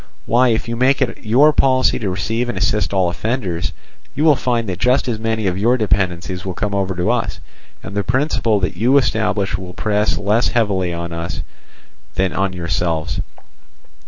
Why, 0.25 0.47
if 0.47 0.67
you 0.67 0.75
make 0.75 0.99
it 0.99 1.23
your 1.23 1.53
policy 1.53 1.99
to 1.99 2.09
receive 2.09 2.49
and 2.49 2.57
assist 2.57 2.91
all 2.91 3.07
offenders, 3.11 3.71
you 4.15 4.23
will 4.23 4.35
find 4.35 4.67
that 4.67 4.79
just 4.79 5.07
as 5.07 5.19
many 5.19 5.45
of 5.45 5.59
your 5.59 5.77
dependencies 5.77 6.43
will 6.43 6.55
come 6.55 6.73
over 6.73 6.95
to 6.95 7.11
us, 7.11 7.39
and 7.83 7.95
the 7.95 8.03
principle 8.03 8.59
that 8.61 8.75
you 8.75 8.97
establish 8.97 9.59
will 9.59 9.73
press 9.75 10.17
less 10.17 10.47
heavily 10.47 10.91
on 10.91 11.13
us 11.13 11.43
than 12.15 12.33
on 12.33 12.51
yourselves. 12.53 13.19